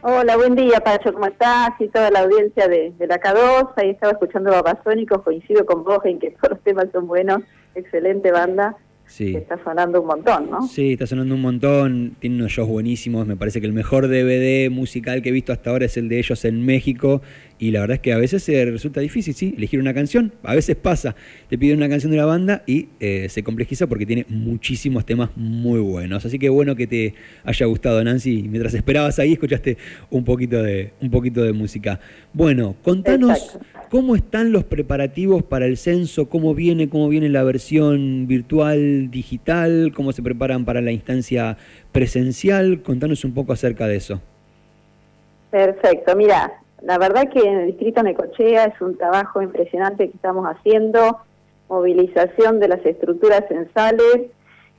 [0.00, 1.70] Hola, buen día, Pacho, ¿cómo estás?
[1.80, 5.98] Y toda la audiencia de, de la K2, ahí estaba escuchando Babasónicos, coincido con vos
[6.04, 7.40] en que todos los temas son buenos,
[7.74, 8.76] excelente banda.
[9.06, 9.34] Sí.
[9.34, 10.68] Está sonando un montón, ¿no?
[10.68, 12.16] Sí, está sonando un montón.
[12.20, 13.26] Tiene unos shows buenísimos.
[13.26, 16.18] Me parece que el mejor DVD musical que he visto hasta ahora es el de
[16.18, 17.22] ellos en México.
[17.58, 20.32] Y la verdad es que a veces se resulta difícil, sí, elegir una canción.
[20.42, 21.16] A veces pasa.
[21.48, 25.30] Te piden una canción de la banda y eh, se complejiza porque tiene muchísimos temas
[25.36, 26.24] muy buenos.
[26.24, 27.14] Así que bueno que te
[27.44, 28.44] haya gustado, Nancy.
[28.48, 29.76] Mientras esperabas ahí, escuchaste
[30.10, 31.98] un poquito de, un poquito de música.
[32.32, 33.38] Bueno, contanos.
[33.38, 33.78] Exacto.
[33.90, 36.28] ¿Cómo están los preparativos para el censo?
[36.28, 39.92] ¿Cómo viene, cómo viene la versión virtual, digital?
[39.94, 41.56] ¿Cómo se preparan para la instancia
[41.90, 42.82] presencial?
[42.82, 44.20] Contanos un poco acerca de eso.
[45.50, 50.46] Perfecto, mira, la verdad que en el distrito Necochea es un trabajo impresionante que estamos
[50.46, 51.18] haciendo,
[51.68, 54.30] movilización de las estructuras censales.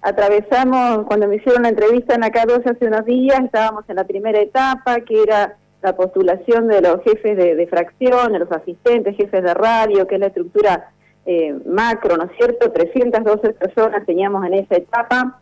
[0.02, 4.06] Atravesamos, cuando me hicieron la entrevista en acá 12 hace unos días, estábamos en la
[4.06, 9.16] primera etapa, que era la postulación de los jefes de, de fracción, de los asistentes,
[9.16, 10.92] jefes de radio, que es la estructura
[11.26, 12.72] eh, macro, ¿no es cierto?
[12.72, 15.40] 312 personas teníamos en esa etapa.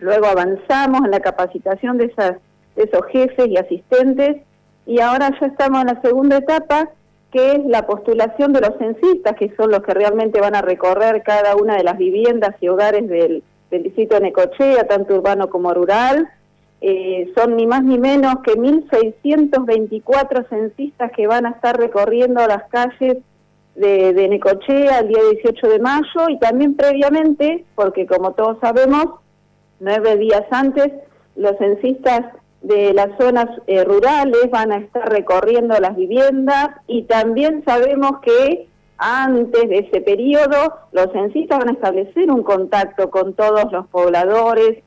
[0.00, 2.36] Luego avanzamos en la capacitación de, esas,
[2.76, 4.42] de esos jefes y asistentes
[4.86, 6.90] y ahora ya estamos en la segunda etapa,
[7.32, 11.22] que es la postulación de los censistas, que son los que realmente van a recorrer
[11.22, 15.74] cada una de las viviendas y hogares del, del distrito de Necochea, tanto urbano como
[15.74, 16.28] rural.
[16.80, 22.64] Eh, son ni más ni menos que 1.624 censistas que van a estar recorriendo las
[22.68, 23.18] calles
[23.74, 29.06] de, de Necochea el día 18 de mayo y también previamente, porque como todos sabemos,
[29.80, 30.92] nueve días antes,
[31.36, 32.26] los censistas
[32.64, 38.68] de las zonas eh, rurales van a estar recorriendo las viviendas y también sabemos que
[38.96, 44.82] antes de ese periodo los censistas van a establecer un contacto con todos los pobladores,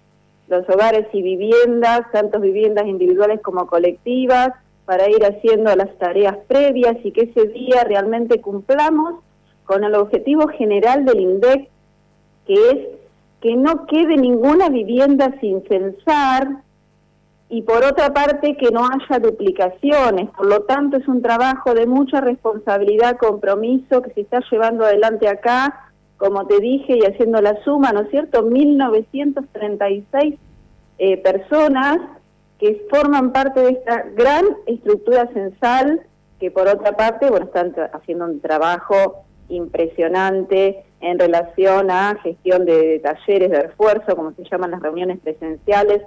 [0.47, 4.53] los hogares y viviendas, tanto viviendas individuales como colectivas,
[4.85, 9.15] para ir haciendo las tareas previas y que ese día realmente cumplamos
[9.65, 11.69] con el objetivo general del INDEC,
[12.47, 12.87] que es
[13.41, 16.63] que no quede ninguna vivienda sin censar
[17.49, 20.29] y por otra parte que no haya duplicaciones.
[20.31, 25.29] Por lo tanto, es un trabajo de mucha responsabilidad, compromiso que se está llevando adelante
[25.29, 28.43] acá, como te dije, y haciendo la suma, ¿no es cierto?
[28.43, 30.35] 1936
[30.99, 31.99] eh, personas
[32.59, 36.01] que forman parte de esta gran estructura censal,
[36.39, 42.99] que por otra parte, bueno, están haciendo un trabajo impresionante en relación a gestión de
[42.99, 46.01] talleres de refuerzo, como se llaman las reuniones presenciales,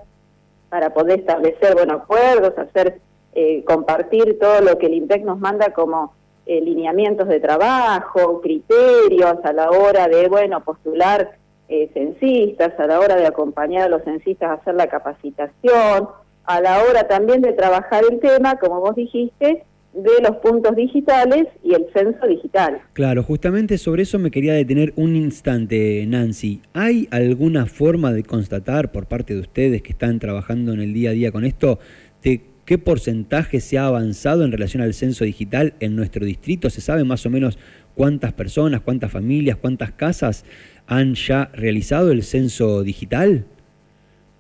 [0.71, 3.01] para poder establecer bueno, acuerdos, hacer
[3.35, 6.15] eh, compartir todo lo que el INPEC nos manda como
[6.47, 11.33] eh, lineamientos de trabajo, criterios a la hora de bueno postular
[11.69, 16.09] eh, censistas, a la hora de acompañar a los censistas a hacer la capacitación,
[16.45, 21.47] a la hora también de trabajar el tema, como vos dijiste, de los puntos digitales
[21.65, 22.81] y el censo digital.
[22.93, 26.61] Claro, justamente sobre eso me quería detener un instante, Nancy.
[26.73, 31.11] ¿Hay alguna forma de constatar por parte de ustedes que están trabajando en el día
[31.11, 31.79] a día con esto
[32.23, 36.71] de qué porcentaje se ha avanzado en relación al censo digital en nuestro distrito?
[36.71, 37.59] ¿Se sabe más o menos
[37.97, 40.45] cuántas personas, cuántas familias, cuántas casas
[40.87, 43.45] han ya realizado el censo digital?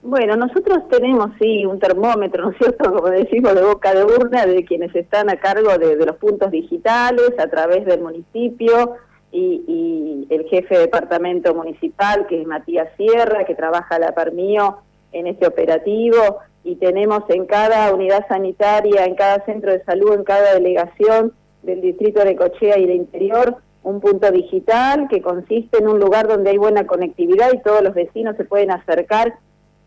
[0.02, 4.46] Bueno, nosotros tenemos, sí, un termómetro, ¿no es cierto?, como decimos, de boca de urna
[4.46, 8.96] de quienes están a cargo de, los puntos digitales a través del municipio
[9.30, 14.14] y, y, el jefe de departamento municipal, que es Matías Sierra, que trabaja a la
[14.14, 14.78] par mío
[15.12, 20.24] en este operativo, y tenemos en cada unidad sanitaria, en cada centro de salud, en
[20.24, 21.32] cada delegación
[21.62, 26.28] del distrito de Cochea y de Interior, un punto digital que consiste en un lugar
[26.28, 29.34] donde hay buena conectividad y todos los vecinos se pueden acercar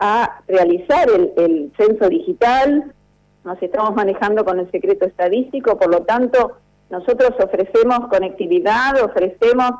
[0.05, 2.93] a realizar el, el, censo digital,
[3.45, 6.57] nos estamos manejando con el secreto estadístico, por lo tanto,
[6.89, 9.71] nosotros ofrecemos conectividad, ofrecemos,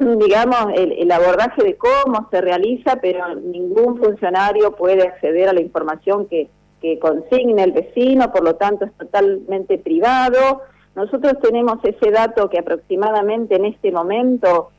[0.00, 5.60] digamos, el, el, abordaje de cómo se realiza, pero ningún funcionario puede acceder a la
[5.60, 6.50] información que,
[6.82, 10.62] que consigne el vecino, por lo tanto es totalmente privado.
[10.96, 14.70] Nosotros tenemos ese dato que aproximadamente en este momento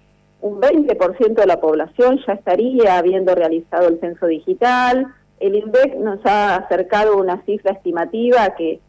[0.41, 5.07] un 20% de la población ya estaría habiendo realizado el censo digital.
[5.39, 8.79] El INDEC nos ha acercado una cifra estimativa que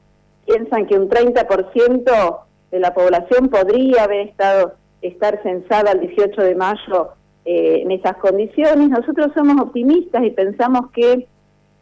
[0.46, 2.38] piensan que un 30%
[2.70, 7.10] de la población podría haber estado estar censada el 18 de mayo
[7.44, 8.88] eh, en esas condiciones.
[8.88, 11.26] Nosotros somos optimistas y pensamos que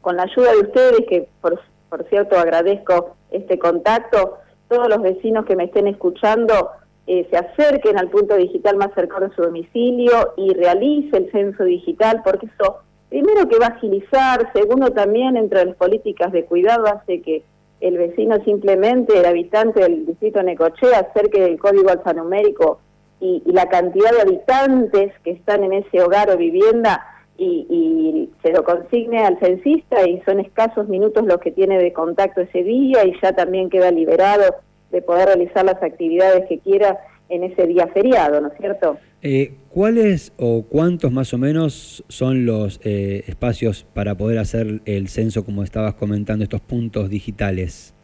[0.01, 4.39] con la ayuda de ustedes, que por, por cierto agradezco este contacto,
[4.69, 6.71] todos los vecinos que me estén escuchando
[7.13, 11.65] eh, se acerquen al punto digital más cercano a su domicilio y realice el censo
[11.65, 16.87] digital, porque eso, primero que va a agilizar, segundo también entre las políticas de cuidado
[16.87, 17.43] hace que
[17.81, 22.79] el vecino simplemente, el habitante del distrito Necochea, acerque del código alfanumérico
[23.19, 27.05] y, y la cantidad de habitantes que están en ese hogar o vivienda
[27.37, 31.93] y, y, se lo consigne al censista y son escasos minutos los que tiene de
[31.93, 34.55] contacto ese día y ya también queda liberado
[34.91, 36.99] de poder realizar las actividades que quiera
[37.29, 38.99] en ese día feriado, ¿no es cierto?
[39.23, 45.09] Eh, ¿Cuáles o cuántos más o menos son los eh, espacios para poder hacer el
[45.09, 47.95] censo, como estabas comentando, estos puntos digitales?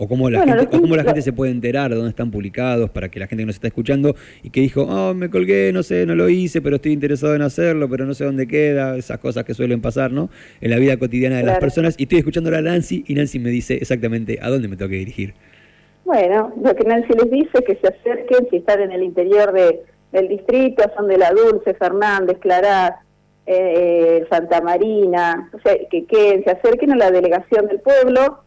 [0.00, 2.88] ¿O cómo la, gente, o cómo la gente se puede enterar de dónde están publicados
[2.90, 4.14] para que la gente que nos está escuchando
[4.44, 7.42] y que dijo, oh, me colgué, no sé, no lo hice, pero estoy interesado en
[7.42, 10.30] hacerlo, pero no sé dónde queda, esas cosas que suelen pasar, ¿no?
[10.60, 11.96] En la vida cotidiana de las personas.
[11.98, 14.98] Y estoy escuchando a Nancy y Nancy me dice exactamente a dónde me tengo que
[14.98, 15.34] dirigir.
[16.08, 19.52] Bueno, lo que Nancy les dice es que se acerquen si están en el interior
[19.52, 23.02] de, del distrito, son de La Dulce, Fernández, Clará,
[23.44, 28.38] eh, Santa Marina, o sea, que, que se acerquen a la delegación del pueblo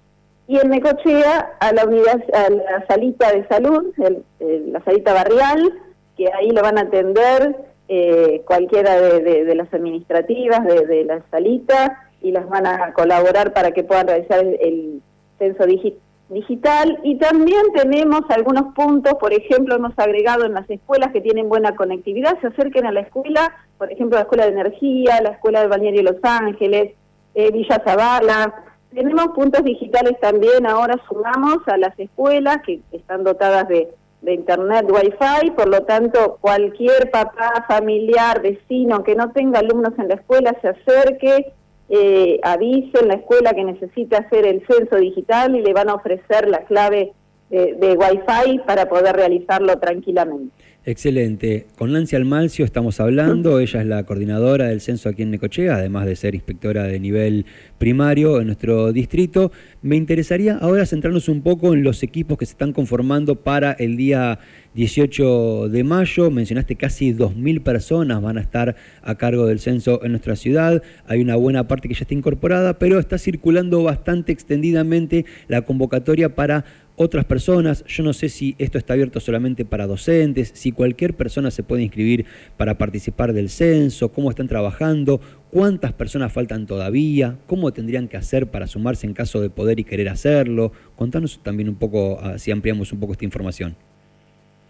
[0.47, 3.93] y en Necochea a la unidad, a la salita de salud,
[4.39, 5.71] la salita barrial,
[6.17, 12.31] que ahí lo van a atender eh, cualquiera de, las administrativas de, la salita y
[12.31, 15.01] las van a colaborar para que puedan realizar el, el
[15.37, 21.11] censo digital digital y también tenemos algunos puntos, por ejemplo, hemos agregado en las escuelas
[21.11, 25.21] que tienen buena conectividad, se acerquen a la escuela, por ejemplo, la Escuela de Energía,
[25.21, 26.93] la Escuela del Balneario Los Ángeles,
[27.35, 28.53] eh, Villa Zavala.
[28.93, 33.89] Tenemos puntos digitales también, ahora sumamos a las escuelas que están dotadas de,
[34.21, 40.07] de internet Wi-Fi, por lo tanto, cualquier papá, familiar, vecino que no tenga alumnos en
[40.07, 41.53] la escuela se acerque
[41.91, 45.95] eh, avise en la escuela que necesita hacer el censo digital y le van a
[45.95, 47.11] ofrecer la clave
[47.49, 50.55] de, de Wi-Fi para poder realizarlo tranquilamente.
[50.83, 51.67] Excelente.
[51.77, 56.07] Con Nancy Almalcio estamos hablando, ella es la coordinadora del censo aquí en Necochea, además
[56.07, 57.45] de ser inspectora de nivel
[57.77, 59.51] primario en nuestro distrito.
[59.83, 63.95] Me interesaría ahora centrarnos un poco en los equipos que se están conformando para el
[63.95, 64.39] día
[64.73, 66.31] 18 de mayo.
[66.31, 70.81] Mencionaste casi 2.000 personas van a estar a cargo del censo en nuestra ciudad.
[71.05, 76.33] Hay una buena parte que ya está incorporada, pero está circulando bastante extendidamente la convocatoria
[76.33, 76.65] para
[77.01, 77.83] otras personas.
[77.85, 81.81] Yo no sé si esto está abierto solamente para docentes, si cualquier persona se puede
[81.81, 82.25] inscribir
[82.57, 85.19] para participar del censo, cómo están trabajando,
[85.51, 89.83] cuántas personas faltan todavía, cómo tendrían que hacer para sumarse en caso de poder y
[89.83, 90.71] querer hacerlo.
[90.95, 93.75] Contanos también un poco, ah, si ampliamos un poco esta información.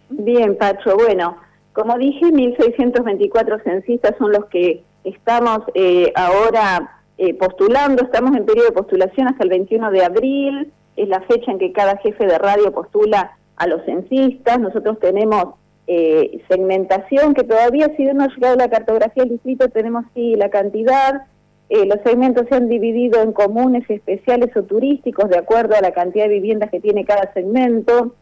[0.10, 0.96] Bien, Pacho.
[0.96, 1.36] Bueno,
[1.74, 8.04] como dije, 1.624 censistas son los que estamos eh, ahora eh, postulando.
[8.04, 11.72] Estamos en periodo de postulación hasta el 21 de abril es la fecha en que
[11.72, 14.60] cada jefe de radio postula a los censistas.
[14.60, 15.56] Nosotros tenemos
[15.88, 20.50] eh, segmentación que todavía si no ha llegado la cartografía del distrito tenemos sí la
[20.50, 21.24] cantidad.
[21.70, 25.92] Eh, los segmentos se han dividido en comunes especiales o turísticos de acuerdo a la
[25.92, 28.16] cantidad de viviendas que tiene cada segmento.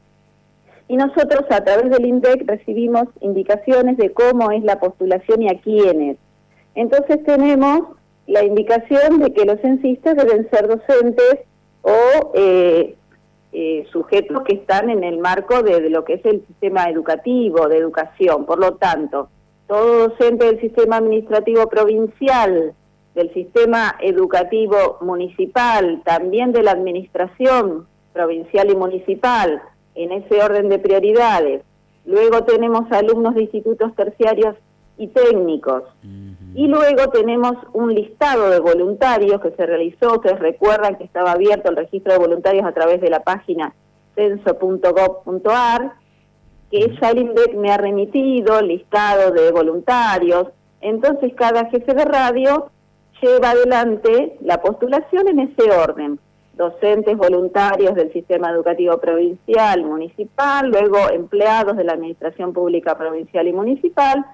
[0.88, 5.60] Y nosotros a través del INDEC recibimos indicaciones de cómo es la postulación y a
[5.60, 6.18] quiénes.
[6.76, 7.82] Entonces tenemos
[8.26, 11.40] la indicación de que los censistas deben ser docentes
[11.82, 12.96] o eh,
[13.52, 17.78] eh, sujetos que están en el marco de, lo que es el sistema educativo, de
[17.78, 18.46] educación.
[18.46, 19.30] Por lo tanto,
[19.68, 22.74] todo docente del sistema administrativo provincial,
[23.16, 29.62] del sistema educativo municipal, también de la administración provincial y municipal,
[29.96, 31.64] en ese orden de prioridades.
[32.06, 34.56] Luego tenemos alumnos de institutos terciarios
[34.98, 35.84] y técnicos.
[36.56, 41.70] Y luego tenemos un listado de voluntarios que se realizó, ustedes recuerdan que estaba abierto
[41.70, 43.74] el registro de voluntarios a través de la página
[44.16, 45.94] censo.gov.ar,
[46.72, 47.14] que ya
[47.56, 50.48] me ha remitido listado de voluntarios.
[50.82, 52.70] Entonces cada jefe de radio
[53.22, 56.20] lleva adelante la postulación en ese orden.
[56.54, 63.54] Docentes voluntarios del sistema educativo provincial, municipal, luego empleados de la Administración Pública Provincial y
[63.54, 64.26] Municipal,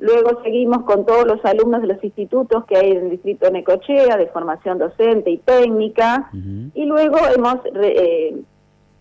[0.00, 4.16] Luego seguimos con todos los alumnos de los institutos que hay en el distrito Necochea,
[4.16, 6.30] de formación docente y técnica.
[6.74, 8.40] Y luego hemos eh,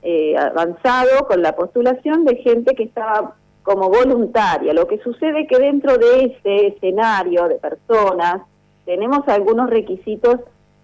[0.02, 4.74] eh, avanzado con la postulación de gente que estaba como voluntaria.
[4.74, 8.42] Lo que sucede es que dentro de ese escenario de personas
[8.86, 10.38] tenemos algunos requisitos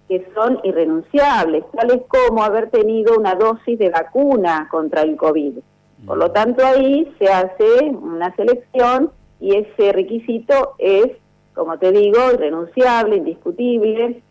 [0.08, 5.60] que son irrenunciables, tales como haber tenido una dosis de vacuna contra el COVID.
[6.06, 9.12] Por lo tanto, ahí se hace una selección
[9.44, 11.08] y ese requisito es,
[11.54, 14.22] como te digo, irrenunciable, indiscutible,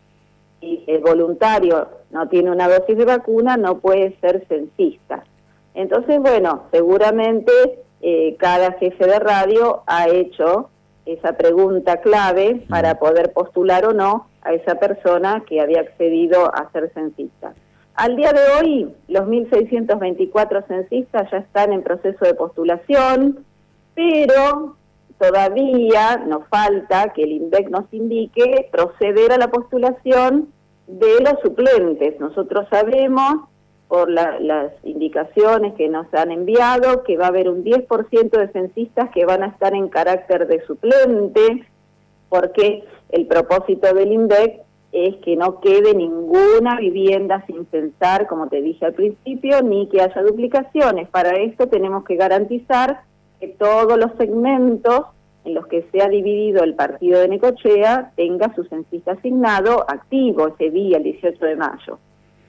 [0.59, 5.23] y el voluntario no tiene una dosis de vacuna, no puede ser censista.
[5.75, 7.51] Entonces, bueno, seguramente
[8.01, 10.71] eh, cada jefe de radio ha hecho
[11.05, 16.71] esa pregunta clave para poder postular o no a esa persona que había accedido a
[16.71, 17.53] ser censista.
[17.93, 23.45] Al día de hoy, los 1.624 censistas ya están en proceso de postulación,
[23.93, 24.75] pero
[25.19, 30.49] todavía nos falta que el INDEC nos indique proceder a la postulación
[30.87, 32.19] de los suplentes.
[32.19, 33.49] Nosotros sabemos,
[33.87, 39.09] por las indicaciones que nos han enviado, que va a haber un 10% de censistas
[39.11, 41.65] que van a estar en carácter de suplente,
[42.29, 48.61] porque el propósito del INDEC es que no quede ninguna vivienda sin censar, como te
[48.61, 51.09] dije al principio, ni que haya duplicaciones.
[51.09, 53.01] Para esto tenemos que garantizar
[53.43, 55.01] que todos los segmentos
[55.43, 60.47] en los que se ha dividido el partido de Necochea tenga su censista asignado activo
[60.47, 61.99] ese día, el 18 de mayo.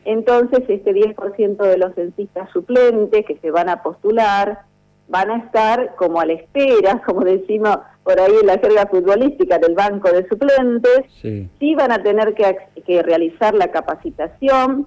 [0.05, 4.61] Entonces, este 10% de los censistas suplentes que se van a postular
[5.09, 9.59] van a estar como a la espera, como decimos por ahí en la jerga futbolística
[9.59, 14.87] del banco de suplentes, sí, van a tener que, que, realizar la capacitación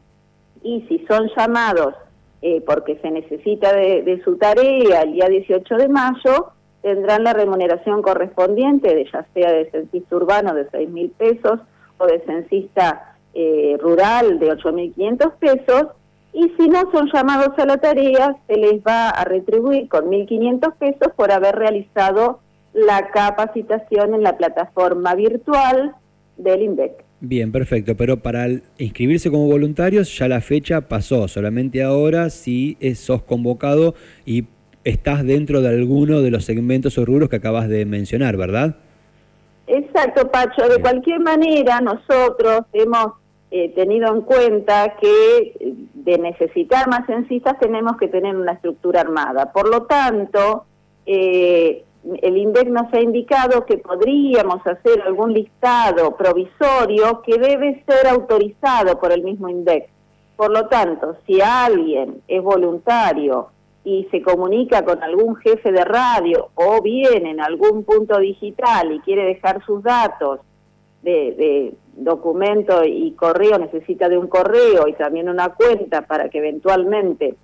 [0.63, 1.95] y si son llamados
[2.41, 6.51] eh, porque se necesita de, su tarea el día 18 de mayo,
[6.81, 11.59] tendrán la remuneración correspondiente, de ya sea de censista urbano de 6 mil pesos
[11.97, 15.87] o de censista eh, rural de 8.500 pesos,
[16.33, 20.75] y si no son llamados a la tarea, se les va a retribuir con 1.500
[20.75, 22.39] pesos por haber realizado
[22.73, 25.95] la capacitación en la plataforma virtual
[26.37, 27.06] del INDEC.
[27.19, 28.47] Bien, perfecto, pero para
[28.77, 34.45] inscribirse como voluntarios ya la fecha pasó, solamente ahora si sos convocado y
[34.83, 38.77] estás dentro de alguno de los segmentos o rubros que acabas de mencionar, ¿verdad?
[39.67, 40.69] Exacto, Pacho.
[40.69, 43.13] De cualquier manera, nosotros hemos
[43.51, 45.53] eh, tenido en cuenta que
[45.93, 49.51] de necesitar más censistas tenemos que tener una estructura armada.
[49.51, 50.65] Por lo tanto,
[51.05, 51.83] eh,
[52.21, 58.99] el INDEC nos ha indicado que podríamos hacer algún listado provisorio que debe ser autorizado
[58.99, 59.89] por el mismo INDEC.
[60.35, 63.47] Por lo tanto, si alguien es voluntario
[63.83, 68.99] y se comunica con algún jefe de radio o bien en algún punto digital y
[68.99, 70.39] quiere dejar sus datos
[71.01, 77.35] de, documento y correo, necesita de un correo y también una cuenta para que eventualmente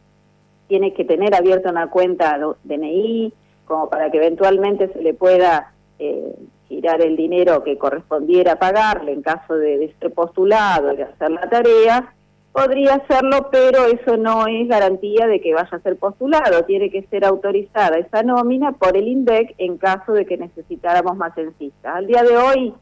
[0.67, 3.33] tiene que tener abierta una cuenta DNI,
[3.65, 6.35] como para que eventualmente se le pueda eh,
[6.67, 11.31] girar el dinero que correspondiera pagarle en caso de, de ser postulado y de hacer
[11.31, 12.13] la tarea,
[12.53, 16.63] podría hacerlo, pero eso no es garantía de que vaya a ser postulado.
[16.65, 21.33] Tiene que ser autorizada esa nómina por el INDEC en caso de que necesitáramos más
[21.35, 21.95] censistas.
[21.95, 22.73] Al día de hoy,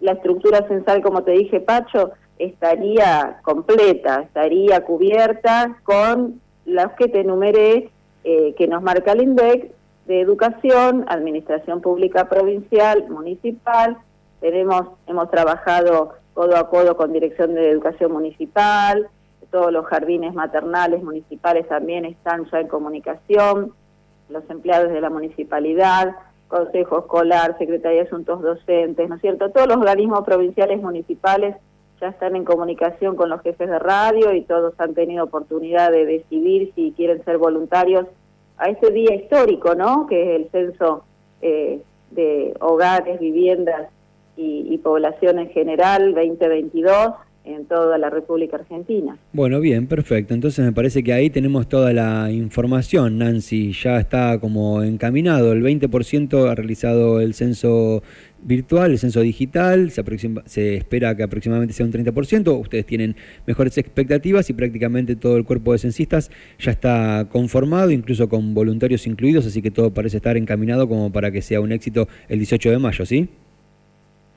[0.00, 7.20] la estructura censal, como te dije, Pacho, estaría completa, estaría cubierta con las que te
[7.20, 7.90] enumeré
[8.22, 9.72] eh, que nos marca el INDEC
[10.08, 13.98] de educación, administración pública provincial, municipal.
[14.40, 19.08] Tenemos, hemos trabajado codo a codo con Dirección de Educación Municipal,
[19.50, 23.72] todos los jardines maternales municipales también están ya en comunicación,
[24.28, 26.16] los empleados de la municipalidad,
[26.48, 29.50] Consejo Escolar, Secretaría de Asuntos Docentes, ¿no es cierto?
[29.50, 31.56] Todos los organismos provinciales municipales
[32.00, 36.06] ya están en comunicación con los jefes de radio y todos han tenido oportunidad de
[36.06, 38.06] decidir si quieren ser voluntarios
[38.58, 40.06] a este día histórico, ¿no?
[40.06, 41.04] Que es el censo
[41.40, 43.88] eh, de hogares, viviendas
[44.36, 49.16] y, población en general 2022 en toda la República Argentina.
[49.32, 50.34] Bueno, bien, perfecto.
[50.34, 53.72] Entonces me parece que ahí tenemos toda la información, Nancy.
[53.72, 55.52] Ya está como encaminado.
[55.52, 58.02] El 20% ha realizado el censo
[58.42, 59.90] virtual, el censo digital.
[59.90, 60.02] Se,
[60.46, 62.60] se espera que aproximadamente sea un 30%.
[62.60, 63.16] Ustedes tienen
[63.46, 69.06] mejores expectativas y prácticamente todo el cuerpo de censistas ya está conformado, incluso con voluntarios
[69.06, 69.46] incluidos.
[69.46, 72.78] Así que todo parece estar encaminado como para que sea un éxito el 18 de
[72.78, 73.28] mayo, ¿sí?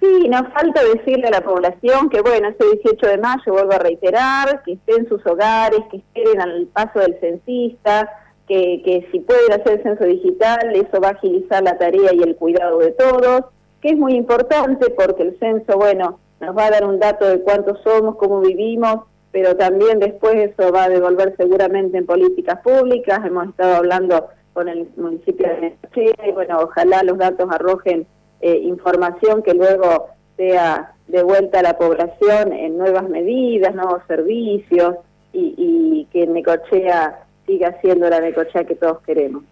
[0.02, 3.78] Sí, nos falta decirle a la población que, bueno, este 18 de mayo, vuelvo a
[3.78, 8.10] reiterar, que estén en sus hogares, que esperen al paso del censista,
[8.48, 12.24] que, que si pueden hacer el censo digital, eso va a agilizar la tarea y
[12.24, 13.44] el cuidado de todos,
[13.82, 17.42] que es muy importante porque el censo, bueno, nos va a dar un dato de
[17.42, 23.20] cuántos somos, cómo vivimos, pero también después eso va a devolver seguramente en políticas públicas.
[23.26, 28.06] Hemos estado hablando con el municipio de Necochea y, bueno, ojalá los datos arrojen
[28.42, 34.96] eh, información que luego sea devuelta a la población en nuevas medidas, nuevos servicios
[35.34, 39.44] y, y que Necochea siga siendo la Necochea que todos queremos.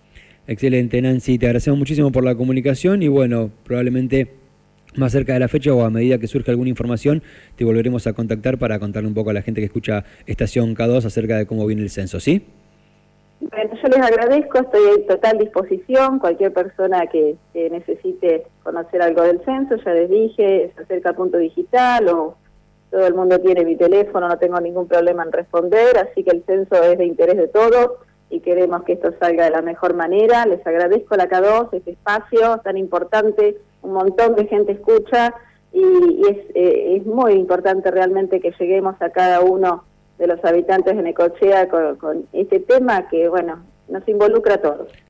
[0.49, 1.37] Excelente, Nancy.
[1.37, 4.33] Te agradecemos muchísimo por la comunicación y bueno, probablemente
[4.95, 7.21] más cerca de la fecha o a medida que surja alguna información,
[7.55, 11.05] te volveremos a contactar para contarle un poco a la gente que escucha Estación K2
[11.05, 12.47] acerca de cómo viene el censo, ¿sí?
[13.41, 16.17] Bueno, yo les agradezco, estoy en total disposición.
[16.17, 22.09] Cualquier persona que, necesite conocer algo del censo, ya les dije, se acerca Punto Digital
[22.09, 22.37] o,
[22.89, 26.43] todo el mundo tiene mi teléfono, no tengo ningún problema en responder, así que el
[26.43, 30.45] censo es de interés de todos y queremos que esto salga de la mejor manera.
[30.45, 35.33] Les agradezco la K2, este espacio tan importante, un montón de gente escucha
[35.73, 39.83] y, es, eh, es, muy importante realmente que lleguemos a cada uno
[40.17, 44.89] de los habitantes de Necochea con, con este tema que, bueno, nos involucra a todos.